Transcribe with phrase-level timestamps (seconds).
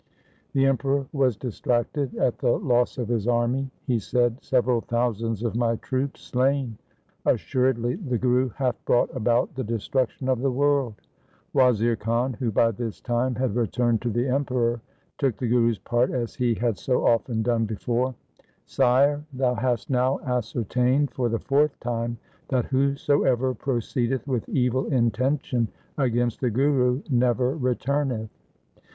[0.53, 3.69] The Emperor was distracted at the loss of his army.
[3.85, 6.79] He said,' Several thousands of my troops slain!
[7.23, 10.95] Assuredly the Guru hath brought about the destruc tion of the world!'
[11.53, 14.81] Wazir Khan, who by this time had returned to the Emperor,
[15.19, 18.15] took the Guru's part as he had so often done before.'
[18.65, 25.67] Sire, thou hast now ascertained for the fourth time that whosoever proceedeth with evil intention
[25.99, 28.31] against the Guru, never returneth.